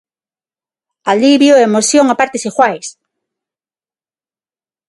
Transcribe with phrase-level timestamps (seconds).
[1.11, 2.87] Alivio e emoción a partes iguais.